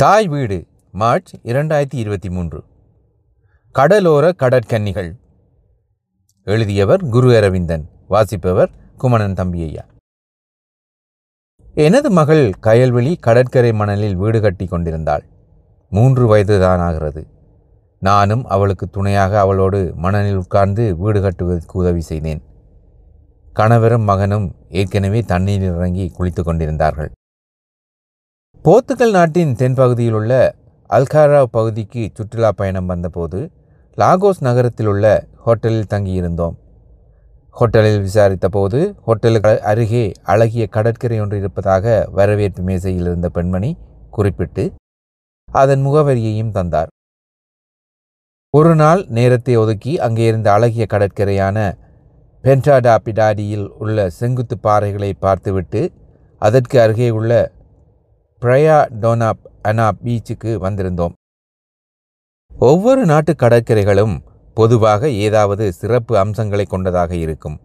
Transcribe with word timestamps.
தாய் 0.00 0.28
வீடு 0.28 0.66
மார்ச் 0.92 1.34
இரண்டாயிரத்தி 1.44 1.94
இருபத்தி 1.94 2.30
மூன்று. 2.30 2.64
கடலோர 3.72 4.32
கடற்கன்னிகள். 4.38 5.16
எழுதியவர் 6.44 7.02
குரு 7.04 7.36
அரவிந்தன் 7.36 7.88
வாசிப்பவர் 8.08 8.70
குமணன் 8.96 9.32
தம்பியையா 9.32 9.84
எனது 11.74 12.10
மகள் 12.10 12.50
கயல்வெளி 12.60 13.16
கடற்கரை 13.20 13.72
மணலில் 13.72 14.16
வீடு 14.16 14.40
கட்டி 14.40 14.66
கொண்டிருந்தாள். 14.66 15.24
மூன்று 15.90 16.26
வயதுதான் 16.26 16.78
ஆகிறது 16.78 17.26
நானும் 17.98 18.44
அவளுக்கு 18.44 18.88
துணையாக 18.88 19.38
அவளோடு 19.38 19.92
மணலில் 19.96 20.36
உட்கார்ந்து 20.36 20.96
வீடு 20.96 21.20
கட்டுவதற்கு 21.20 21.78
உதவி 21.78 22.00
செய்தேன். 22.00 22.42
கணவரும் 23.52 24.02
மகனும் 24.02 24.54
ஏற்கனவே 24.68 25.22
தண்ணீரில் 25.22 25.74
இறங்கி 25.76 26.12
குளித்து 26.18 26.42
கொண்டிருந்தார்கள். 26.42 27.10
போர்த்துகல் 28.64 29.14
நாட்டின் 29.16 29.52
தென்பகுதியில் 29.60 30.16
உள்ள 30.18 30.32
அல்காரா 30.90 31.38
பகுதிக்கு 31.54 32.02
சுற்றுலா 32.16 32.48
பயணம் 32.58 32.88
வந்தபோது 32.90 33.38
லாகோஸ் 33.98 34.40
நகரத்தில் 34.46 34.88
உள்ள 34.90 35.04
ஹோட்டலில் 35.44 35.88
தங்கியிருந்தோம். 35.92 36.56
ஹோட்டலில் 37.56 38.00
விசாரித்த 38.06 38.46
போது 38.56 38.78
ஹோட்டலுக்கு 39.06 39.52
அருகே 39.70 40.02
அழகிய 40.32 40.64
கடற்கரை 40.76 41.18
ஒன்று 41.24 41.36
இருப்பதாக 41.42 41.94
வரவேற்பு 42.18 42.64
மேசையில் 42.68 43.08
இருந்த 43.10 43.28
பெண்மணி 43.36 43.70
குறிப்பிட்டு 44.16 44.64
அதன் 45.48 45.82
முகவரியையும் 45.86 46.52
தந்தார். 46.58 46.90
ஒரு 48.54 48.74
நாள் 48.82 49.04
நேரத்தை 49.18 49.56
ஒதுக்கி 49.62 49.94
அங்கே 50.08 50.26
இருந்த 50.32 50.50
அழகிய 50.56 50.86
கடற்கரையான 50.94 51.58
பென்டாடா 52.44 52.96
பிடாடியில் 53.06 53.66
உள்ள 53.84 54.08
செங்குத்து 54.18 54.58
பாறைகளை 54.66 55.10
பார்த்துவிட்டு 55.24 55.82
அதற்கு 56.42 56.76
அருகே 56.84 57.10
உள்ள 57.20 57.32
பிரயா 58.42 58.76
டோனாப் 59.00 59.40
அனா 59.62 59.86
பீச்சுக்கு 60.04 60.50
வந்திருந்தோம். 60.64 61.14
ஒவ்வொரு 62.52 63.02
நாட்டு 63.04 63.32
கடற்கரைகளும் 63.32 64.14
பொதுவாக 64.54 65.10
ஏதாவது 65.24 65.72
சிறப்பு 65.72 66.18
அம்சங்களை 66.18 66.64
கொண்டதாக 66.64 67.12
இருக்கும். 67.14 67.56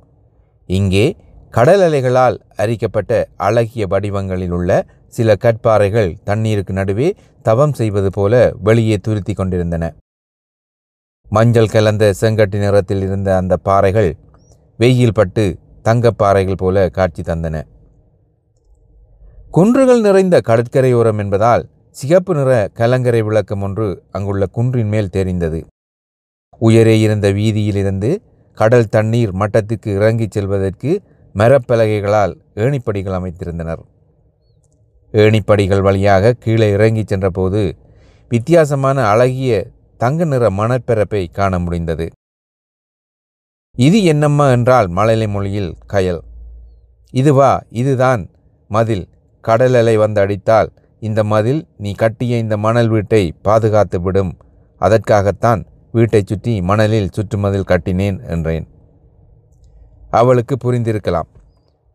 இங்கே 0.70 1.06
கடல் 1.50 1.80
அலைகளால் 1.80 2.38
அரிக்கப்பட்ட 2.58 3.12
அழகிய 3.38 3.88
வடிவங்களில் 3.88 4.52
உள்ள 4.52 4.72
சில 5.08 5.36
கற்பாறைகள் 5.44 6.12
தண்ணீருக்கு 6.24 6.74
நடுவே 6.74 7.16
தவம் 7.42 7.74
செய்வது 7.74 8.10
போல 8.10 8.34
வெளியே 8.68 8.98
துருத்தி 8.98 9.34
கொண்டிருந்தன. 9.34 9.94
மஞ்சள் 11.30 11.74
கலந்த 11.76 12.14
செங்கட்டி 12.22 12.58
நிறத்தில் 12.58 13.02
இருந்த 13.02 13.38
அந்த 13.38 13.58
பாறைகள் 13.58 14.12
வெயில் 14.78 15.14
பட்டு 15.14 15.46
தங்கப்பாறைகள் 15.84 16.62
போல 16.64 16.90
காட்சி 16.90 17.22
தந்தன. 17.22 17.56
குன்றுகள் 19.56 20.02
நிறைந்த 20.02 20.42
கடற்கரையோரம் 20.42 21.18
என்பதால் 21.18 21.70
சிகப்பு 21.92 22.36
நிற 22.36 22.70
கலங்கரை 22.74 23.22
விளக்கம் 23.22 23.62
ஒன்று 23.62 24.04
அங்குள்ள 24.12 24.46
குன்றின் 24.46 24.88
மேல் 24.88 25.10
தெரிந்தது. 25.10 25.66
உயரே 26.60 27.00
இருந்த 27.00 27.32
வீதியிலிருந்து 27.32 28.22
கடல் 28.54 28.90
தண்ணீர் 28.90 29.36
மட்டத்துக்கு 29.36 29.86
இறங்கிச் 29.86 30.32
செல்வதற்கு 30.32 31.02
மரப்பலகைகளால் 31.36 32.34
ஏணிப்படிகள் 32.56 33.16
அமைத்திருந்தனர். 33.20 33.80
ஏணிப்படிகள் 35.12 35.82
வழியாக 35.82 36.34
கீழே 36.34 36.72
இறங்கிச் 36.72 37.08
சென்றபோது 37.08 37.78
வித்தியாசமான 38.30 39.06
அழகிய 39.06 39.68
தங்க 39.98 40.24
நிற 40.24 40.50
மணற்பரப்பை 40.50 41.32
காண 41.32 41.60
முடிந்தது. 41.60 42.12
இது 43.76 44.04
என்னம்மா 44.04 44.50
என்றால் 44.50 44.88
மழலை 44.88 45.28
மொழியில் 45.28 45.76
கயல். 45.94 46.22
இதுவா? 47.12 47.64
இதுதான்? 47.70 48.30
மதில். 48.68 49.14
கடல் 49.48 49.78
அலை 49.80 49.96
வந்து 50.04 50.20
அடித்தால் 50.24 50.70
இந்த 51.02 51.22
மதில் 51.32 51.62
நீ 51.84 51.92
கட்டிய 52.02 52.38
இந்த 52.44 52.56
மணல் 52.66 52.90
வீட்டை 52.94 53.24
பாதுகாத்து 53.48 53.98
விடும். 54.06 54.32
அதற்காகத்தான் 54.82 55.62
வீட்டை 55.98 56.22
சுற்றி 56.22 56.54
மணலில் 56.70 57.12
சுற்றுமதில் 57.16 57.70
கட்டினேன் 57.72 58.18
என்றேன். 58.34 58.66
அவளுக்கு 60.20 60.56
புரிந்திருக்கலாம். 60.64 61.30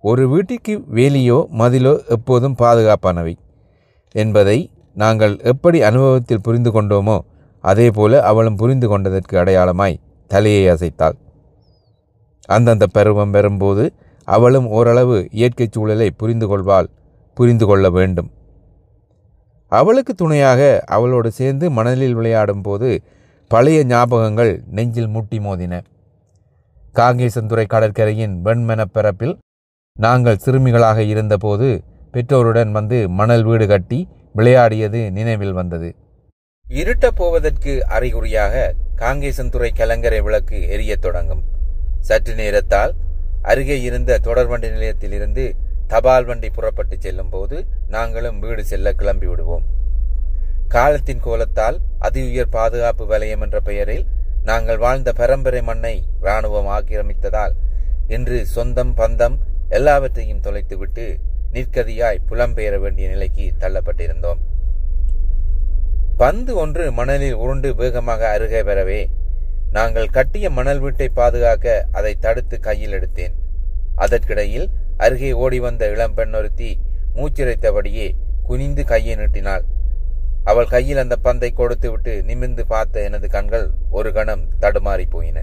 ஒரு 0.05 0.23
வீட்டிற்கு 0.33 0.75
வேலியோ 0.97 1.39
மதிலோ 1.61 1.95
எப்போதும் 2.17 2.59
பாதுகாப்பானவை 2.63 3.35
என்பதை 4.15 4.59
நாங்கள் 4.97 5.35
எப்படி 5.51 5.79
அனுபவத்தில் 5.89 6.45
புரிந்து 6.47 6.71
கொண்டோமோ 6.77 7.17
அதேபோல 7.65 8.21
அவளும் 8.31 8.61
புரிந்து 8.61 8.87
கொண்டதற்கு 8.89 9.35
அடையாளமாய் 9.39 10.01
தலையை 10.31 10.63
அசைத்தாள். 10.75 11.17
அந்தந்த 12.49 12.85
பருவம் 12.97 13.35
பெறும்போது 13.35 13.85
அவளும் 14.29 14.67
ஓரளவு 14.77 15.17
இயற்கை 15.39 15.67
சூழலை 15.67 16.09
புரிந்து 16.21 16.47
கொள்வாள். 16.49 16.89
புரிந்து 17.35 17.67
கொள்ள 17.67 17.91
வேண்டும். 17.91 18.31
அவளுக்கு 19.67 20.15
துணையாக 20.15 20.83
அவளோடு 20.87 21.31
சேர்ந்து 21.31 21.71
மணலில் 21.71 22.15
விளையாடும் 22.15 22.63
போது 22.63 23.03
பழைய 23.49 23.85
ஞாபகங்கள் 23.85 24.63
நெஞ்சில் 24.67 25.07
முட்டி 25.07 25.39
மோதின. 25.39 25.83
காங்கேசந்துறை 26.95 27.67
கடற்கரையின் 27.67 28.45
வெண்மனப்பரப்பில் 28.45 29.39
நாங்கள் 29.99 30.37
சிறுமிகளாக 30.37 30.99
இருந்தபோது 30.99 31.85
பெற்றோருடன் 32.13 32.73
வந்து 32.73 33.09
மணல் 33.09 33.43
வீடு 33.43 33.67
கட்டி 33.67 34.09
விளையாடியது 34.33 35.11
நினைவில் 35.11 35.53
வந்தது. 35.53 35.97
இருட்டப் 36.69 37.17
போவதற்கு 37.17 37.87
அறிகுறியாக 37.87 38.75
காங்கேசந்துறை 38.97 39.71
கலங்கரை 39.75 40.21
விளக்கு 40.21 40.69
எரியத் 40.69 41.01
தொடங்கும். 41.01 41.43
சற்று 42.01 42.35
நேரத்தால் 42.35 42.91
அருகே 43.43 43.81
இருந்த 43.81 44.19
தொடர்வண்டி 44.25 44.71
நிலையத்திலிருந்து 44.71 45.55
தபால் 45.91 46.27
வண்டி 46.29 46.49
புறப்பட்டு 46.51 46.97
செல்லும் 46.99 47.31
போது 47.35 47.57
நாங்களும் 47.95 48.39
வீடு 48.39 48.63
செல்ல 48.65 48.93
கிளம்பி 48.93 49.27
விடுவோம். 49.27 49.65
காலத்தின் 50.75 51.23
கோலத்தால் 51.25 51.79
அதி 51.99 52.21
உயர் 52.31 52.55
பாதுகாப்பு 52.57 53.05
வலயம் 53.07 53.41
என்ற 53.41 53.59
பெயரில் 53.69 54.05
நாங்கள் 54.43 54.79
வாழ்ந்த 54.85 55.13
பரம்பரை 55.13 55.63
மண்ணை 55.63 55.95
இராணுவம் 56.21 56.69
ஆக்கிரமித்ததால் 56.77 57.55
இன்று 58.09 58.39
சொந்தம் 58.47 58.95
பந்தம் 58.97 59.37
எல்லாவற்றையும் 59.69 60.45
தொலைத்துவிட்டு 60.45 61.07
நிற்கதியாய் 61.55 62.25
புலம்பெயர 62.29 62.75
வேண்டிய 62.81 63.09
நிலைக்கு 63.09 63.47
தள்ளப்பட்டிருந்தோம். 63.63 64.41
பந்து 66.17 66.53
ஒன்று 66.63 66.85
மணலில் 66.93 67.41
உருண்டு 67.43 67.69
வேகமாக 67.75 68.23
அருகே 68.29 68.63
வரவே 68.63 69.01
நாங்கள் 69.77 70.15
கட்டிய 70.17 70.47
மணல் 70.51 70.81
வீட்டை 70.85 71.09
பாதுகாக்க 71.19 71.67
அதை 71.93 72.13
தடுத்து 72.25 72.57
கையில் 72.61 72.97
எடுத்தேன். 72.99 73.35
அதற்கிடையில் 73.97 74.69
அருகே 75.05 75.31
ஓடி 75.43 75.59
வந்த 75.65 75.85
இளம்பெண் 75.95 76.35
ஒருத்தி 76.39 76.71
மூச்சிரைத்தபடியே 77.17 78.07
குனிந்து 78.49 78.83
கையை 78.91 79.15
நீட்டினாள். 79.21 79.65
அவள் 80.51 80.73
கையில் 80.73 81.01
அந்த 81.03 81.17
பந்தை 81.27 81.51
கொடுத்துவிட்டு 81.53 82.13
நிமிர்ந்து 82.29 82.63
பார்த்த 82.73 83.03
எனது 83.09 83.29
கண்கள் 83.35 83.67
ஒரு 83.99 84.11
கணம் 84.17 84.45
தடுமாறி 84.63 85.07
போயின. 85.15 85.39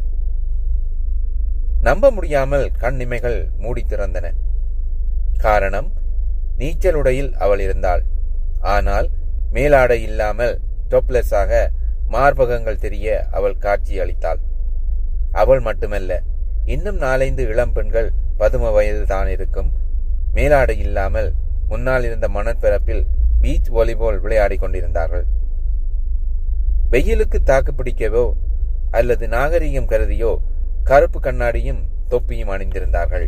நம்ப 1.88 2.12
முடியாமல் 2.12 2.66
கண் 2.84 3.00
இமைகள் 3.06 3.40
மூடி 3.63 3.84
திறந்தன. 3.84 4.28
காரணம் 5.46 5.90
நீச்சல் 6.59 6.97
உடையில் 7.01 7.31
அவள் 7.46 7.62
இருந்தாள். 7.66 8.03
ஆனால் 8.75 9.07
மேலாடை 9.56 10.00
இல்லாமல் 10.07 10.56
டொப்லெஸ்ஸாக 10.91 11.51
மார்பகங்கள் 12.16 12.84
தெரிய 12.85 13.07
அவள் 13.38 13.62
காட்சி 13.66 13.96
அளித்தாள். 14.03 14.41
அவள் 15.41 15.62
மட்டுமல்ல 15.67 16.22
இன்னும் 16.73 17.00
நாலைந்து 17.06 17.44
இளம் 17.51 17.75
பெண்கள் 17.75 18.09
பதும 18.41 18.71
வயது 18.75 19.03
தான் 19.13 19.29
இருக்கும் 19.35 19.69
மேலாடை 20.35 20.75
இல்லாமல் 20.85 21.29
முன்னால் 21.69 22.05
இருந்த 22.07 22.27
மணற்பிறப்பில் 22.35 23.03
பீச் 23.41 23.69
வாலிபால் 23.75 24.19
விளையாடிக் 24.23 24.61
கொண்டிருந்தார்கள். 24.63 25.25
வெயிலுக்கு 26.91 27.39
தாக்கு 27.49 27.71
பிடிக்கவோ 27.77 28.25
அல்லது 28.97 29.25
நாகரிகம் 29.35 29.89
கருதியோ 29.91 30.31
கருப்பு 30.89 31.19
கண்ணாடியும் 31.25 31.81
தொப்பியும் 32.11 32.51
அணிந்திருந்தார்கள். 32.55 33.27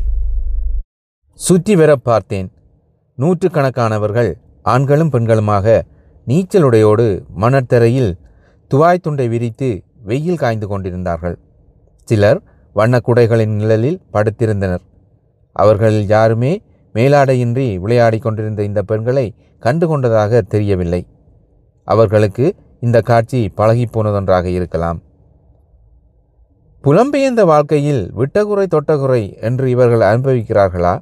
சுற்றி 1.39 1.73
வர 1.79 1.91
பார்த்தேன். 2.09 2.49
நூற்றுக்கணக்கானவர்கள் 3.17 4.31
ஆண்களும் 4.73 5.11
பெண்களுமாக 5.15 5.67
நீச்சலுடையோடு 6.27 7.07
மணற்தரையில் 7.43 8.11
துவாய் 8.71 9.03
துண்டை 9.05 9.27
விரித்து 9.33 9.69
வெயில் 10.09 10.41
காய்ந்து 10.43 10.67
கொண்டிருந்தார்கள். 10.71 11.37
சிலர் 12.07 12.39
வண்ணக்குடைகளின் 12.75 13.55
நிழலில் 13.59 13.99
படுத்திருந்தனர். 14.13 14.83
அவர்களில் 15.51 16.07
யாருமே 16.07 16.61
மேலாடையின்றி 16.93 17.77
விளையாடிக் 17.79 18.21
கொண்டிருந்த 18.21 18.63
இந்த 18.63 18.81
பெண்களை 18.81 19.33
கண்டு 19.59 19.87
கொண்டதாக 19.87 20.41
தெரியவில்லை. 20.41 21.07
அவர்களுக்கு 21.83 22.55
இந்த 22.79 23.01
காட்சி 23.01 23.51
பழகிப்போனதொன்றாக 23.57 24.45
இருக்கலாம். 24.45 25.01
புலம்பெயர்ந்த 26.83 27.45
வாழ்க்கையில் 27.45 28.11
விட்டகுறை 28.15 28.65
தொட்டகுறை 28.71 29.41
என்று 29.41 29.69
இவர்கள் 29.69 29.99
அனுபவிக்கிறார்களா? 29.99 30.99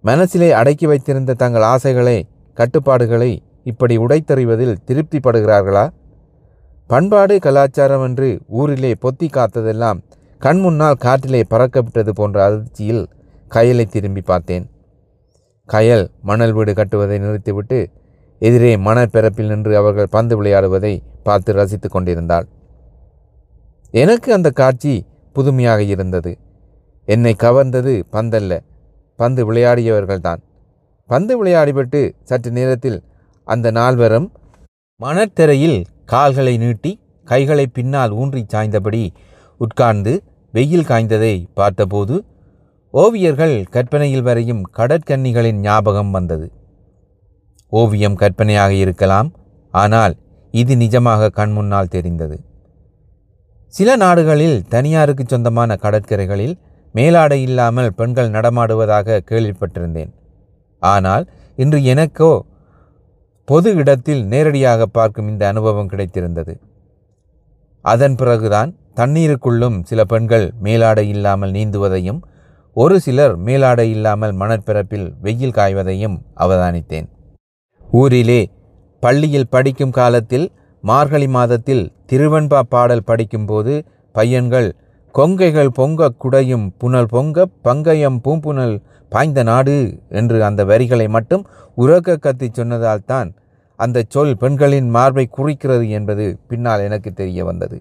மனசிலே 0.00 0.52
அடக்கி 0.52 0.86
வைத்திருந்த 0.86 1.34
தங்கள் 1.34 1.62
ஆசைகளை 1.62 2.26
கட்டுப்பாடுகளை 2.54 3.42
இப்படி 3.64 3.98
உடைத்தறிவதில் 3.98 4.74
திருப்திப்படுகிறார்களா? 4.86 5.88
பண்பாடு 6.86 7.38
கலாச்சாரம் 7.38 8.02
என்று 8.02 8.38
ஊரிலே 8.48 8.94
பொத்தி 9.02 9.28
காத்ததெல்லாம் 9.28 10.00
கண் 10.38 10.60
முன்னால் 10.60 11.00
காற்றிலே 11.04 11.42
பறக்கப்பட்டது 11.50 12.10
போன்ற 12.10 12.44
அதிர்ச்சியில் 12.44 13.04
கயலை 13.54 13.84
திரும்பி 13.86 14.20
பார்த்தேன். 14.20 14.64
கயல் 15.68 16.06
மணல் 16.22 16.52
வீடு 16.52 16.72
கட்டுவதை 16.72 17.16
நிறுத்திவிட்டு 17.18 17.78
எதிரே 18.38 18.72
மணற்பரப்பில் 18.76 19.50
நின்று 19.52 19.76
அவர்கள் 19.76 20.12
பந்து 20.16 20.34
விளையாடுவதை 20.38 20.94
பார்த்து 21.22 21.52
ரசித்து 21.52 21.88
கொண்டிருந்தாள். 21.88 22.46
எனக்கு 23.94 24.32
அந்த 24.32 24.50
காட்சி 24.50 24.94
புதுமையாக 25.32 25.82
இருந்தது. 25.82 26.32
என்னை 27.08 27.34
கவர்ந்தது 27.38 27.92
பந்தல்ல 28.12 28.52
பந்து 29.18 29.42
விளையாடியவர்கள்தான். 29.48 30.40
பந்து 31.10 31.32
விளையாடிவிட்டு 31.38 32.00
சற்று 32.24 32.50
நேரத்தில் 32.50 32.98
அந்த 33.44 33.70
நால்வரும் 33.70 34.28
மணற்தரையில் 35.00 35.78
கால்களை 36.04 36.54
நீட்டி 36.56 36.92
கைகளை 37.24 37.66
பின்னால் 37.66 38.10
ஊன்றி 38.10 38.42
சாய்ந்தபடி 38.52 39.02
உட்கார்ந்து 39.60 40.12
வெயில் 40.52 40.88
காய்ந்ததை 40.88 41.34
பார்த்தபோது 41.54 42.16
ஓவியர்கள் 42.94 43.54
கற்பனையில் 43.74 44.24
வரையும் 44.26 44.60
கடற்கன்னிகளின் 44.78 45.60
ஞாபகம் 45.66 46.10
வந்தது. 46.16 46.46
ஓவியம் 47.72 48.18
கற்பனையாக 48.20 48.72
இருக்கலாம் 48.82 49.28
ஆனால் 49.74 50.12
இது 50.54 50.72
நிஜமாக 50.82 51.30
கண்முன்னால் 51.38 51.90
தெரிந்தது. 51.94 52.36
சில 53.74 53.96
நாடுகளில் 54.02 54.58
தனியாருக்கு 54.74 55.24
சொந்தமான 55.32 55.76
கடற்கரைகளில் 55.84 56.54
மேலாடை 56.94 57.38
இல்லாமல் 57.46 57.94
பெண்கள் 58.00 58.34
நடமாடுவதாக 58.36 59.22
கேள்விப்பட்டிருந்தேன். 59.30 60.12
ஆனால் 60.82 61.24
இன்று 61.58 61.80
எனக்கோ 61.92 62.32
பொது 63.48 63.70
இடத்தில் 63.80 64.22
நேரடியாக 64.32 64.86
பார்க்கும் 64.98 65.30
இந்த 65.32 65.44
அனுபவம் 65.52 65.90
கிடைத்திருந்தது. 65.92 66.54
அதன் 67.84 68.16
பிறகுதான் 68.20 68.70
தண்ணீருக்குள்ளும் 69.00 69.80
சில 69.90 70.00
பெண்கள் 70.12 70.46
மேலாடை 70.66 71.04
இல்லாமல் 71.14 71.54
நீந்துவதையும் 71.58 72.22
ஒரு 72.76 72.96
சிலர் 73.02 73.34
மேலாடை 73.46 73.84
இல்லாமல் 73.94 74.32
மணற்பிறப்பில் 74.38 75.04
வெயில் 75.24 75.54
காய்வதையும் 75.58 76.16
அவதானித்தேன். 76.44 77.06
ஊரிலே 78.00 78.40
பள்ளியில் 79.02 79.50
படிக்கும் 79.54 79.92
காலத்தில் 79.98 80.46
மார்கழி 80.84 81.28
மாதத்தில் 81.36 81.84
திருவெண்பா 82.10 82.60
பாடல் 82.74 83.06
படிக்கும்போது 83.10 83.74
பையன்கள் 84.14 84.68
கொங்கைகள் 85.14 85.70
பொங்க 85.78 86.10
குடையும் 86.24 86.66
புனல் 86.82 87.10
பொங்க 87.14 87.46
பங்கயம் 87.66 88.18
பூம்புனல் 88.24 88.76
பாய்ந்த 89.12 89.42
நாடு 89.50 89.76
என்று 90.20 90.38
அந்த 90.48 90.60
வரிகளை 90.70 91.08
மட்டும் 91.16 91.44
உறக்க 91.76 92.16
கத்தி 92.26 92.48
சொன்னதால் 92.52 93.08
தான் 93.12 93.28
அந்த 93.78 93.98
சொல் 94.14 94.36
பெண்களின் 94.42 94.88
மார்பை 94.96 95.26
குறிக்கிறது 95.36 95.86
என்பது 95.98 96.24
பின்னால் 96.48 96.84
எனக்கு 96.88 97.12
தெரிய 97.12 97.44
வந்தது. 97.44 97.78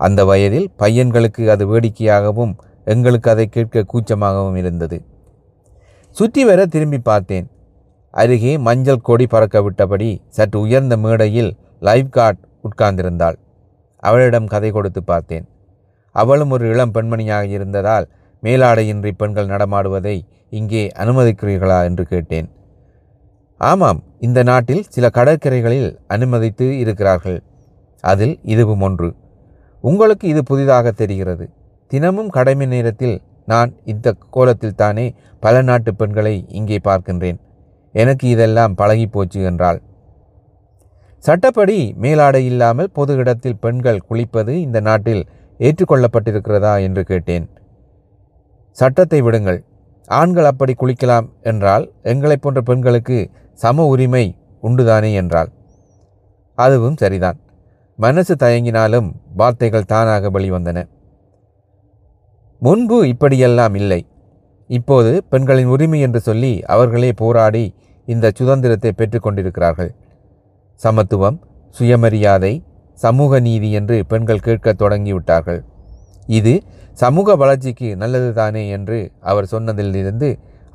அந்த 0.00 0.20
வயதில் 0.24 0.68
பையன்களுக்கு 0.82 1.42
அது 1.54 1.64
வேடிக்கையாகவும் 1.72 2.52
எங்களுக்கு 2.92 3.28
அதை 3.30 3.46
கேட்க 3.46 3.84
கூச்சமாகவும் 3.92 4.58
இருந்தது. 4.62 4.98
சுற்றி 6.16 6.42
வர 6.44 6.60
திரும்பி 6.66 6.98
பார்த்தேன். 6.98 7.46
அருகே 8.14 8.52
மஞ்சள் 8.66 9.04
கொடி 9.08 9.26
பறக்க 9.26 9.56
விட்டபடி 9.66 10.08
சற்று 10.28 10.58
உயர்ந்த 10.60 10.94
மேடையில் 10.96 11.50
லைஃப் 11.80 12.10
கார்ட் 12.10 12.40
உட்கார்ந்திருந்தாள். 12.66 13.36
அவளிடம் 14.02 14.48
கதை 14.52 14.70
கொடுத்து 14.70 15.00
பார்த்தேன். 15.02 15.46
அவளும் 16.14 16.50
ஒரு 16.50 16.64
இளம் 16.68 16.94
பெண்மணியாக 16.94 17.46
இருந்ததால் 17.56 18.06
மேலாடையின்றி 18.42 19.12
பெண்கள் 19.16 19.52
நடமாடுவதை 19.54 20.16
இங்கே 20.58 20.82
அனுமதிக்கிறீர்களா 21.02 21.78
என்று 21.88 22.04
கேட்டேன். 22.04 22.48
ஆமாம் 23.60 24.00
இந்த 24.18 24.40
நாட்டில் 24.42 24.84
சில 24.88 25.06
கடற்கரைகளில் 25.14 25.88
அனுமதித்து 26.06 26.66
இருக்கிறார்கள். 26.78 27.38
அதில் 28.04 28.36
இதுவும் 28.54 28.80
ஒன்று. 28.80 29.08
உங்களுக்கு 29.84 30.26
இது 30.28 30.42
புதிதாக 30.42 30.90
தெரிகிறது. 30.90 31.46
தினமும் 31.90 32.28
கடமை 32.28 32.66
நேரத்தில் 32.66 33.16
நான் 33.44 33.70
இந்த 33.84 34.08
கோலத்தில் 34.30 34.74
தானே 34.74 35.06
பல 35.42 35.62
நாட்டு 35.62 35.90
பெண்களை 35.94 36.34
இங்கே 36.48 36.78
பார்க்கின்றேன். 36.88 37.38
எனக்கு 37.94 38.28
இதெல்லாம் 38.28 38.74
பழகி 38.74 39.06
போச்சு 39.06 39.40
என்றாள். 39.42 39.80
சட்டப்படி 41.24 41.78
மேலாடை 42.02 42.42
இல்லாமல் 42.44 42.92
பொது 42.92 43.16
இடத்தில் 43.16 43.58
பெண்கள் 43.58 44.04
குளிப்பது 44.10 44.52
இந்த 44.66 44.78
நாட்டில் 44.80 45.22
ஏற்றுக்கொள்ளப்பட்டிருக்கிறதா 45.60 46.74
என்று 46.82 47.02
கேட்டேன். 47.04 47.46
சட்டத்தை 48.76 49.20
விடுங்கள். 49.20 49.60
ஆண்கள் 50.08 50.44
அப்படி 50.44 50.74
குளிக்கலாம் 50.74 51.26
என்றால் 51.42 51.84
எங்களைப் 52.02 52.42
போன்ற 52.42 52.60
பெண்களுக்கு 52.60 53.18
சம 53.52 53.86
உரிமை 53.86 54.24
உண்டுதானே 54.60 55.10
என்றாள். 55.12 55.50
அதுவும் 56.58 56.96
சரிதான். 56.96 57.38
மனசு 57.98 58.34
தயங்கினாலும் 58.34 59.08
வார்த்தைகள் 59.36 59.90
தானாக 59.92 60.30
வெளிவந்தன. 60.30 60.78
முன்பு 62.62 62.96
இப்படியெல்லாம் 63.08 63.74
இல்லை. 63.74 64.00
இப்போது 64.70 65.12
பெண்களின் 65.30 65.70
உரிமை 65.74 66.00
என்று 66.00 66.20
சொல்லி 66.20 66.50
அவர்களே 66.74 67.12
போராடி 67.12 67.64
இந்த 68.08 68.26
சுதந்திரத்தை 68.38 68.90
பெற்றுக்கொண்டிருக்கிறார்கள் 68.96 69.92
சமத்துவம் 70.80 71.38
சுயமரியாதை 71.78 72.52
சமூக 72.98 73.40
நீதி 73.40 73.68
என்று 73.70 73.96
பெண்கள் 74.06 74.44
கேட்கத் 74.46 74.80
தொடங்கிவிட்டார்கள். 74.82 75.60
இது 76.38 76.54
சமூக 77.02 77.36
வளர்ச்சிக்கு 77.36 77.88
நல்லது 77.96 78.30
தானே 78.32 78.62
என்று 78.68 78.98
அவர் 79.20 79.50
சொன்னதிலிருந்து 79.50 80.28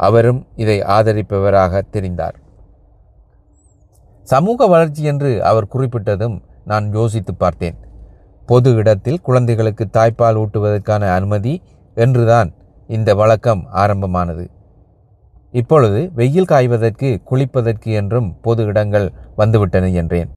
அவரும் 0.08 0.42
இதை 0.56 0.78
ஆதரிப்பவராக 0.96 1.82
தெரிந்தார். 1.96 2.38
சமூக 4.28 4.68
வளர்ச்சி 4.68 5.04
என்று 5.04 5.32
அவர் 5.44 5.72
குறிப்பிட்டதும் 5.74 6.38
நான் 6.66 6.86
யோசித்து 6.94 7.34
பார்த்தேன். 7.36 7.78
பொது 8.46 8.76
இடத்தில் 8.76 9.22
குழந்தைகளுக்கு 9.22 9.88
தாய்ப்பால் 9.94 10.40
ஊட்டுவதற்கான 10.42 11.14
அனுமதி 11.14 11.62
என்றுதான் 11.96 12.54
இந்த 12.88 13.16
வழக்கம் 13.16 13.66
ஆரம்பமானது. 13.72 14.50
இப்பொழுது 15.52 16.12
வெயில் 16.16 16.46
காய்வதற்கு 16.46 17.22
குளிப்பதற்கு 17.32 17.92
என்றும் 17.94 18.42
பொது 18.42 18.64
இடங்கள் 18.64 19.12
வந்துவிட்டன 19.38 19.94
என்றேன். 19.94 20.32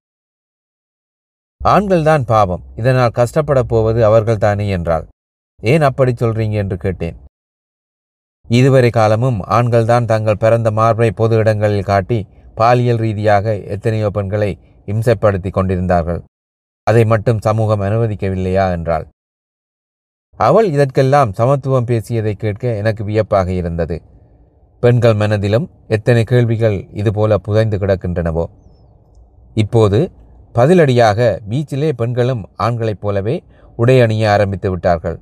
ஆண்கள்தான் 1.64 2.25
பாவம். 2.26 2.62
இதனால் 2.76 3.10
கஷ்டப்பட 3.10 3.62
போவது 3.62 4.00
அவர்கள்தானே 4.08 4.69
என்றாள். 4.69 5.06
ஏன் 5.62 5.82
அப்படி 5.82 6.12
சொல்றீங்க? 6.12 6.52
என்று 6.52 6.76
கேட்டேன். 6.76 7.16
இதுவரை 8.49 8.90
காலமும் 8.90 9.40
ஆண்கள்தான் 9.43 10.05
தங்கள் 10.05 10.37
பிறந்த 10.37 10.70
மார்பை 10.70 11.10
பொது 11.10 11.37
இடங்களில் 11.37 11.88
காட்டி 11.90 12.26
பாலியல் 12.55 12.96
ரீதியாக 12.96 13.56
எத்தனையோ 13.56 14.10
பெண்களை 14.10 14.58
இம்சைப்படுத்தி 14.87 15.50
கொண்டிருந்தார்கள். 15.50 16.22
அதை 16.88 17.05
மட்டும் 17.05 17.40
சமூகம் 17.40 17.81
அனுமதிக்கவில்லையா? 17.81 18.70
என்றாள். 18.70 19.08
அவள் 20.37 20.67
இதற்கெல்லாம் 20.67 21.32
சமத்துவம் 21.32 21.85
பேசியதை 21.85 22.35
கேட்க 22.35 22.75
எனக்கு 22.75 23.05
வியப்பாக 23.05 23.52
இருந்தது. 23.52 24.02
பெண்கள் 24.81 25.14
மனதிலும் 25.14 25.70
எத்தனை 25.88 26.25
கேள்விகள் 26.25 26.87
இதுபோல 26.93 27.38
புதைந்து 27.38 27.79
கிடக்கின்றனவோ. 27.79 28.44
இப்போது 29.55 30.11
பதிலடியாக 30.55 31.39
பீச்சிலே 31.48 31.93
பெண்களும் 31.93 32.48
ஆண்களைப் 32.58 33.01
போலவே 33.01 33.44
உடை 33.77 34.01
அணிய 34.01 34.31
ஆரம்பித்து 34.31 34.70
விட்டார்கள். 34.70 35.20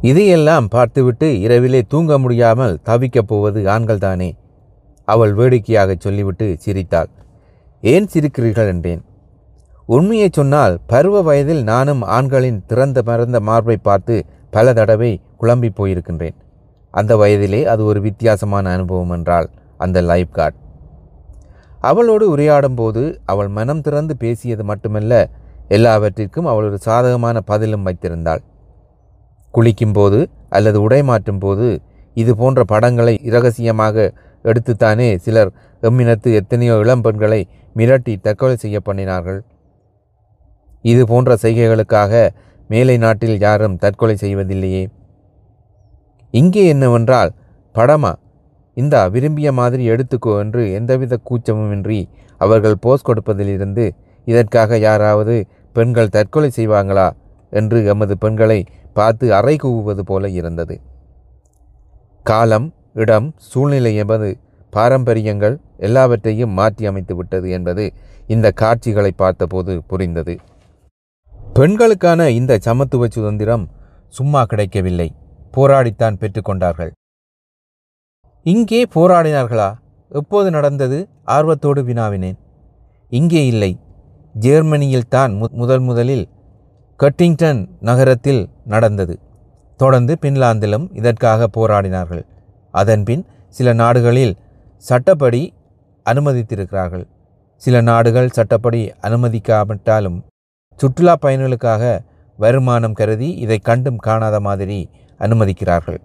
இதையெல்லாம் 0.00 0.68
பார்த்துவிட்டு 0.68 1.40
இரவிலே 1.40 1.82
தூங்க 1.82 2.18
முடியாமல் 2.18 2.80
தவிக்கப் 2.84 3.28
போவது 3.32 3.64
ஆண்கள்தானே? 3.64 4.32
அவள் 5.04 5.34
வேடிக்கையாகச் 5.34 6.00
சொல்லிவிட்டு 6.00 6.56
சிரித்தாள். 6.58 7.08
ஏன் 7.80 8.08
சிரிக்கிறீர்கள்? 8.12 8.68
என்றேன். 8.68 9.02
உண்மையை 9.96 10.26
சொன்னால் 10.36 10.74
பருவ 10.90 11.16
வயதில் 11.28 11.62
நானும் 11.70 12.02
ஆண்களின் 12.16 12.60
திறந்த 12.70 12.98
மறந்த 13.08 13.38
மார்பை 13.48 13.76
பார்த்து 13.88 14.14
பல 14.54 14.72
தடவை 14.78 15.10
குழம்பி 15.40 15.70
போயிருக்கின்றேன். 15.78 16.36
அந்த 16.94 17.12
வயதிலே 17.22 17.60
அது 17.72 17.82
ஒரு 17.90 18.00
வித்தியாசமான 18.06 18.64
அனுபவம் 18.76 19.12
என்றால் 19.16 19.48
அந்த 19.84 20.00
லைஃப் 20.10 20.32
கார்ட் 20.38 20.58
அவளோடு 21.90 22.24
உரையாடும் 22.34 22.78
போது 22.80 23.02
அவள் 23.32 23.50
மனம் 23.58 23.84
திறந்து 23.86 24.14
பேசியது 24.24 24.64
மட்டுமல்ல 24.70 25.14
எல்லாவற்றிற்கும் 25.76 26.48
அவள் 26.52 26.66
ஒரு 26.70 26.78
சாதகமான 26.86 27.36
பதிலும் 27.50 27.86
வைத்திருந்தாள். 27.86 28.42
குளிக்கும்போது 29.54 30.20
அல்லது 30.56 30.78
உடை 30.86 31.00
மாற்றும் 31.10 31.40
போது 31.44 31.68
இது 32.22 32.32
போன்ற 32.40 32.60
படங்களை 32.72 33.14
இரகசியமாக 33.28 33.96
எடுத்துத்தானே 34.44 35.08
சிலர் 35.24 35.50
எம்மினத்து 35.88 36.30
எத்தனையோ 36.40 36.74
இளம்பெண்களை 36.84 37.40
மிரட்டி 37.76 38.14
தற்கொலை 38.26 38.56
செய்ய 38.64 38.78
பண்ணினார்கள். 38.88 39.40
இது 40.84 41.02
போன்ற 41.12 41.36
செய்கைகளுக்காக 41.44 42.12
மேலை 42.70 42.96
நாட்டில் 43.04 43.38
யாரும் 43.46 43.78
தற்கொலை 43.82 44.16
செய்வதில்லையே. 44.24 44.82
இங்கே 46.34 46.62
என்னவென்றால் 46.74 47.32
படமா 47.74 48.12
இந்தா 48.76 49.00
விரும்பிய 49.14 49.48
மாதிரி 49.58 49.84
எடுத்துக்கோ 49.92 50.34
என்று 50.42 50.62
எந்தவித 50.78 51.14
கூச்சமுமின்றி 51.28 52.00
அவர்கள் 52.40 52.82
போஸ் 52.84 53.06
கொடுப்பதிலிருந்து 53.08 53.84
இதற்காக 54.26 54.78
யாராவது 54.86 55.34
பெண்கள் 55.76 56.14
தற்கொலை 56.16 56.50
செய்வாங்களா 56.58 57.08
என்று 57.52 57.78
எமது 57.92 58.14
பெண்களை 58.22 58.60
பார்த்து 58.98 59.26
அறை 59.38 59.54
கூவுவது 59.64 60.02
போல 60.10 60.28
இருந்தது. 60.40 60.74
காலம் 62.26 62.66
இடம் 63.02 63.28
சூழ்நிலை 63.50 63.92
என்பது 64.02 64.28
பாரம்பரியங்கள் 64.72 65.56
எல்லாவற்றையும் 65.86 66.56
மாற்றி 66.58 66.84
அமைத்து 66.90 67.14
விட்டது 67.18 67.48
என்பது 67.56 67.84
இந்த 68.34 68.46
காட்சிகளை 68.62 69.12
பார்த்தபோது 69.22 69.72
புரிந்தது. 69.90 70.34
பெண்களுக்கான 71.56 72.30
இந்த 72.30 72.52
சமத்துவ 72.58 73.06
சுதந்திரம் 73.08 73.64
சும்மா 74.08 74.44
கிடைக்கவில்லை. 74.44 75.14
போராடித்தான் 75.54 76.16
பெற்றுக்கொண்டார்கள் 76.20 76.92
இங்கே 78.46 78.80
போராடினார்களா? 78.94 79.68
எப்போது 80.10 80.50
நடந்தது? 80.50 81.08
ஆர்வத்தோடு 81.24 81.82
வினாவினேன். 81.82 82.38
இங்கே 83.12 83.42
இல்லை. 83.46 83.80
ஜெர்மனியில்தான் 84.40 85.36
மு 85.36 85.46
முதல் 85.52 85.80
முதலில் 85.80 86.24
கட்டிங்டன் 87.00 87.60
நகரத்தில் 87.80 88.42
நடந்தது. 88.64 89.18
தொடர்ந்து 89.76 90.16
பின்லாந்திலும் 90.20 90.88
இதற்காக 90.92 91.50
போராடினார்கள். 91.58 92.24
அதன்பின் 92.70 93.26
சில 93.48 93.72
நாடுகளில் 93.72 94.34
சட்டப்படி 94.76 95.42
அனுமதித்திருக்கிறார்கள். 96.06 97.06
சில 97.62 97.80
நாடுகள் 97.80 98.28
சட்டப்படி 98.28 98.82
அனுமதிக்காவிட்டாலும் 99.02 100.20
சுற்றுலா 100.82 101.14
பயணிகளுக்காக 101.24 101.84
வருமானம் 102.38 102.98
கருதி 103.00 103.28
இதை 103.44 103.58
கண்டும் 103.68 104.02
காணாத 104.06 104.36
மாதிரி 104.46 104.78
அனுமதிக்கிறார்கள். 105.20 105.98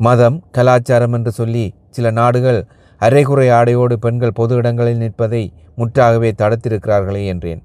மதம் 0.00 0.36
கலாச்சாரம் 0.56 1.14
என்று 1.16 1.32
சொல்லி 1.38 1.64
சில 1.96 2.10
நாடுகள் 2.18 2.60
அரைகுறை 3.00 3.46
ஆடையோடு 3.58 3.96
பெண்கள் 4.04 4.36
பொது 4.38 4.54
இடங்களில் 4.60 5.00
நிற்பதை 5.02 5.42
முற்றாகவே 5.78 6.30
தடுத்திருக்கிறார்களே 6.40 7.22
என்றேன். 7.32 7.60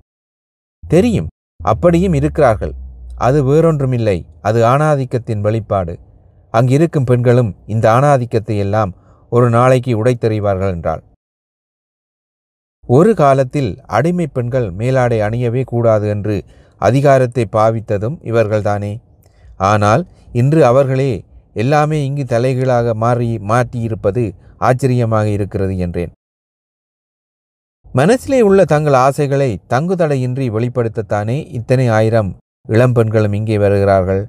தெரியும் 0.83 1.29
அப்படியும் 1.59 2.15
இருக்கிறார்கள். 2.19 2.73
அது 3.27 3.39
வேறொன்றுமில்லை 3.49 4.17
அது 4.47 4.59
ஆணாதிக்கத்தின் 4.71 5.43
வெளிப்பாடு. 5.45 5.93
அங்கிருக்கும் 6.53 7.07
பெண்களும் 7.11 7.51
இந்த 7.73 7.85
ஆணாதிக்கத்தை 7.97 8.57
எல்லாம் 8.65 8.91
ஒரு 9.31 9.47
நாளைக்கு 9.57 9.91
உடைத்தெறிவார்கள் 10.01 10.73
என்றாள். 10.75 11.03
ஒரு 12.89 13.11
காலத்தில் 13.13 13.69
அடிமை 13.95 14.25
பெண்கள் 14.27 14.67
மேலாடை 14.79 15.17
அணியவே 15.27 15.61
கூடாது 15.63 16.05
என்று 16.07 16.35
அதிகாரத்தை 16.81 17.43
பாவித்ததும் 17.57 18.15
இவர்கள்தானே. 18.29 18.93
ஆனால் 19.71 20.03
இன்று 20.33 20.61
அவர்களே 20.65 21.11
எல்லாமே 21.53 21.97
இங்கு 22.05 22.23
தலைகீழாக 22.23 22.93
மாறி 23.03 23.29
மாற்றியிருப்பது 23.51 24.23
ஆச்சரியமாக 24.57 25.27
இருக்கிறது 25.29 25.75
என்றேன். 25.77 26.11
மனசிலே 27.95 28.39
உள்ள 28.41 28.61
தங்கள் 28.65 28.97
ஆசைகளை 29.05 29.50
தங்குதடையின்றி 29.69 30.45
வெளிப்படுத்தத்தானே 30.50 31.38
இத்தனை 31.57 31.88
ஆயிரம் 31.89 32.29
இளம்பெண்களும் 32.69 33.35
இங்கே 33.39 33.57
வருகிறார்கள்? 33.57 34.23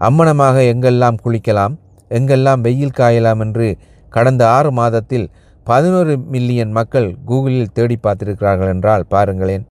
அம்மனமாக 0.00 0.56
எங்கெல்லாம் 0.72 1.20
குளிக்கலாம் 1.24 1.74
எங்கெல்லாம் 2.10 2.60
வெயில் 2.60 2.98
காயலாம் 3.00 3.42
என்று 3.44 3.66
கடந்த 4.08 4.42
ஆறு 4.48 4.70
மாதத்தில் 4.72 5.26
பதினோரு 5.70 6.12
மில்லியன் 6.34 6.72
மக்கள் 6.78 7.08
கூகுளில் 7.28 7.74
தேடி 7.76 7.96
பார்த்திருக்கிறார்கள் 8.04 8.70
என்றால் 8.74 9.04
பாருங்களேன். 9.14 9.64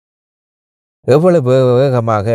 எவ்வளவு 1.08 1.54
வேகமாக 1.80 2.28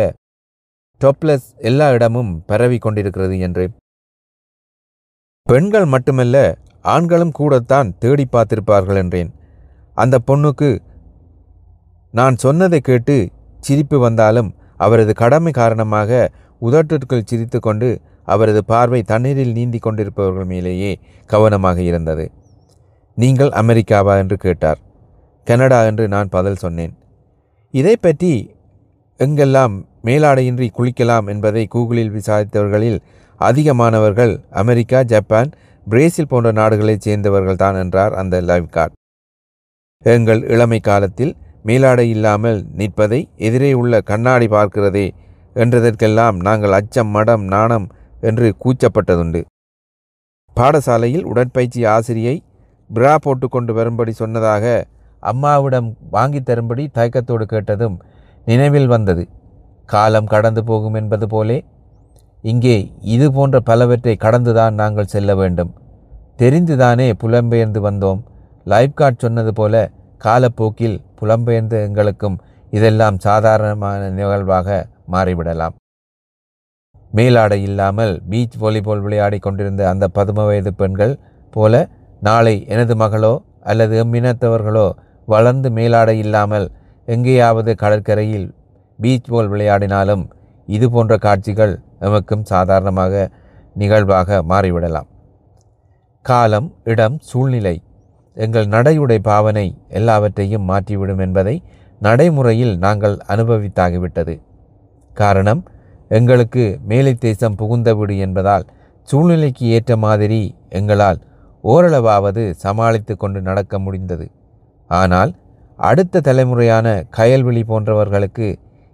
டொப்லஸ் 1.01 1.47
எல்லா 1.69 1.87
இடமும் 1.95 2.31
பரவி 2.49 2.77
கொண்டிருக்கிறது 2.85 3.35
என்று. 3.47 3.65
பெண்கள் 5.47 5.87
மட்டுமல்ல 5.93 6.35
ஆண்களும் 6.93 7.33
கூடத்தான் 7.39 7.89
தேடி 8.03 8.25
பார்த்திருப்பார்கள் 8.35 8.99
என்றேன். 9.03 9.31
அந்த 10.03 10.15
பொண்ணுக்கு 10.29 10.69
நான் 12.13 12.35
சொன்னதை 12.45 12.79
கேட்டு 12.89 13.15
சிரிப்பு 13.67 13.97
வந்தாலும் 14.07 14.49
அவரது 14.85 15.13
கடமை 15.21 15.51
காரணமாக 15.61 16.11
உதட்டிற்குள் 16.61 17.29
சிரித்து 17.29 17.59
கொண்டு 17.67 17.89
அவரது 18.33 18.61
பார்வை 18.71 19.01
தண்ணீரில் 19.11 19.55
நீந்தி 19.57 19.79
கொண்டிருப்பவர்கள் 19.79 20.51
மேலேயே 20.53 20.91
கவனமாக 21.33 21.79
இருந்தது. 21.91 22.25
நீங்கள் 23.17 23.51
அமெரிக்காவா 23.61 24.13
என்று 24.21 24.37
கேட்டார். 24.45 24.79
கனடா 25.47 25.79
என்று 25.89 26.05
நான் 26.13 26.31
பதில் 26.35 26.61
சொன்னேன். 26.63 26.93
இதை 27.73 27.95
பற்றி 27.97 28.31
எங்கெல்லாம் 29.19 29.75
மேலாடையின்றி 30.07 30.67
குளிக்கலாம் 30.77 31.27
என்பதை 31.33 31.63
கூகுளில் 31.73 32.11
விசாரித்தவர்களில் 32.17 32.99
அதிகமானவர்கள் 33.39 34.33
அமெரிக்கா 34.61 34.99
ஜப்பான் 35.13 35.49
பிரேசில் 35.87 36.29
போன்ற 36.31 36.49
நாடுகளைச் 36.59 37.05
சேர்ந்தவர்கள் 37.05 37.61
தான் 37.63 37.77
என்றார் 37.81 38.13
அந்த 38.21 38.35
லைவ் 38.49 38.69
கார்ட். 38.75 38.95
எங்கள் 40.03 40.41
இளமை 40.53 40.79
காலத்தில் 40.89 41.33
மேலாடை 41.69 42.05
இல்லாமல் 42.15 42.59
நிற்பதை 42.79 43.19
எதிரே 43.47 43.71
உள்ள 43.81 44.01
கண்ணாடி 44.09 44.47
பார்க்கிறதே 44.55 45.05
என்றதற்கெல்லாம் 45.55 46.37
நாங்கள் 46.47 46.75
அச்சம் 46.79 47.11
மடம் 47.15 47.45
நாணம் 47.53 47.87
என்று 48.29 48.47
கூச்சப்பட்டதுண்டு. 48.63 49.41
பாடசாலையில் 50.55 51.25
உடற்பயிற்சி 51.31 51.81
ஆசிரியை 51.93 52.35
பிரா 52.89 53.15
போட்டு 53.15 53.47
கொண்டு 53.49 53.73
வரும்படி 53.73 54.11
சொன்னதாக 54.11 54.65
அம்மாவிடம் 55.19 55.97
வாங்கி 56.09 56.41
தரும்படி 56.41 56.83
தயக்கத்தோடு 56.93 57.45
கேட்டதும் 57.45 57.95
நினைவில் 58.45 58.87
வந்தது. 58.87 59.23
காலம் 59.85 60.25
கடந்து 60.25 60.63
போகும் 60.63 60.93
என்பது 60.93 61.27
போலே 61.27 61.57
இங்கே 62.43 62.91
இது 63.15 63.31
போன்ற 63.31 63.59
பலவற்றை 63.59 64.15
கடந்துதான் 64.15 64.73
நாங்கள் 64.73 65.11
செல்ல 65.13 65.35
வேண்டும். 65.35 65.71
தெரிந்துதானே 66.37 67.07
புலம்பெயர்ந்து 67.23 67.79
வந்தோம். 67.89 68.21
லைஃப் 68.63 68.95
கார்ட் 68.95 69.23
சொன்னது 69.23 69.53
போல 69.53 69.89
காலப்போக்கில் 70.17 70.97
புலம்பெயர்ந்த 71.21 71.75
எங்களுக்கும் 71.87 72.37
இதெல்லாம் 72.71 73.17
சாதாரணமான 73.17 74.09
நிகழ்வாக 74.09 74.87
மாறிவிடலாம். 75.11 75.75
மேலாடை 77.11 77.61
இல்லாமல் 77.61 78.13
பீச் 78.29 78.57
வாலிபால் 78.61 79.03
விளையாடி 79.05 79.39
கொண்டிருந்த 79.39 79.89
அந்த 79.89 80.05
பதும 80.17 80.45
வயது 80.45 80.73
பெண்கள் 80.73 81.13
போல 81.51 81.73
நாளை 82.27 82.55
எனது 82.73 82.93
மகளோ 83.01 83.33
அல்லது 83.69 83.93
எம்மினத்தவர்களோ 84.03 84.87
வளர்ந்து 85.27 85.69
மேலாடை 85.77 86.15
இல்லாமல் 86.25 86.67
எங்கேயாவது 87.07 87.71
கடற்கரையில் 87.81 88.47
பீச் 88.99 89.29
போல் 89.31 89.49
விளையாடினாலும் 89.53 90.23
இது 90.67 90.85
போன்ற 90.89 91.13
காட்சிகள் 91.25 91.73
எமக்கும் 92.07 92.45
சாதாரணமாக 92.51 93.13
நிகழ்வாக 93.81 94.37
மாறிவிடலாம். 94.51 95.09
காலம் 96.25 96.69
இடம் 96.91 97.17
சூழ்நிலை 97.29 97.75
எங்கள் 98.37 98.71
நடையுடை 98.75 99.17
பாவனை 99.29 99.67
எல்லாவற்றையும் 99.99 100.67
மாற்றிவிடும் 100.69 101.21
என்பதை 101.25 101.55
நடைமுறையில் 102.01 102.73
நாங்கள் 102.85 103.15
அனுபவித்தாகிவிட்டது. 103.33 104.35
காரணம் 105.13 105.61
எங்களுக்கு 106.17 106.63
மேலை 106.89 107.13
தேசம் 107.25 107.57
புகுந்த 107.59 107.89
வீடு 107.99 108.15
என்பதால் 108.25 108.65
சூழ்நிலைக்கு 109.09 109.65
ஏற்ற 109.75 109.93
மாதிரி 110.05 110.41
எங்களால் 110.79 111.19
ஓரளவாவது 111.71 112.43
சமாளித்து 112.63 113.13
கொண்டு 113.23 113.39
நடக்க 113.49 113.73
முடிந்தது. 113.85 114.25
ஆனால் 114.89 115.31
அடுத்த 115.79 116.21
தலைமுறையான 116.27 116.87
கயல்விழி 117.17 117.61
போன்றவர்களுக்கு 117.71 118.47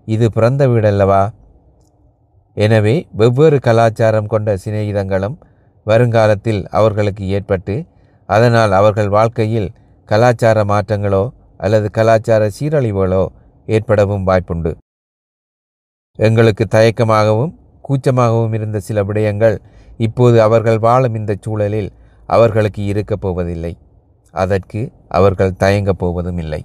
இது 0.08 0.26
பிறந்த 0.36 0.62
வீடல்லவா? 0.72 1.22
எனவே 2.58 2.96
வெவ்வேறு 3.20 3.58
கலாச்சாரம் 3.68 4.32
கொண்ட 4.34 4.56
சிநேகிதங்களும் 4.64 5.36
வருங்காலத்தில் 5.86 6.62
அவர்களுக்கு 6.80 7.24
ஏற்பட்டு 7.38 7.76
அதனால் 8.30 8.74
அவர்கள் 8.80 9.10
வாழ்க்கையில் 9.18 9.70
கலாச்சார 10.10 10.64
மாற்றங்களோ 10.72 11.24
அல்லது 11.66 11.88
கலாச்சார 11.98 12.44
சீரழிவுகளோ 12.58 13.24
ஏற்படவும் 13.68 14.26
வாய்ப்புண்டு. 14.30 14.72
எங்களுக்கு 16.20 16.64
தயக்கமாகவும் 16.76 17.52
கூச்சமாகவும் 17.88 18.54
இருந்த 18.58 18.78
சில 18.88 19.00
விடயங்கள் 19.10 19.56
இப்போது 20.06 20.38
அவர்கள் 20.48 20.80
வாழும் 20.86 21.18
இந்த 21.20 21.34
சூழலில் 21.46 21.90
அவர்களுக்கு 22.32 22.82
இருக்கப் 22.86 23.22
போவதில்லை 23.22 23.74
அதற்கு 24.34 24.82
அவர்கள் 25.10 25.58
தயங்கப் 25.58 26.00
போவதும் 26.00 26.38
இல்லை 26.38 26.62